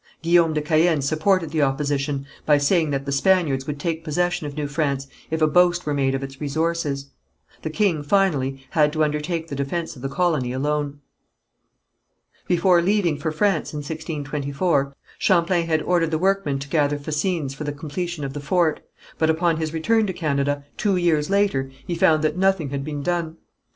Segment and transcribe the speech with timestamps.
[0.23, 4.55] Guillaume de Caën supported the opposition by saying that the Spaniards would take possession of
[4.57, 7.11] New France, if a boast were made of its resources.
[7.61, 11.01] The king, finally, had to undertake the defence of the colony alone.
[12.47, 17.63] Before leaving for France in 1624, Champlain had ordered the workmen to gather fascines for
[17.63, 18.79] the completion of the fort,
[19.19, 23.03] but upon his return to Canada, two years later, he found that nothing had been
[23.03, 23.37] done.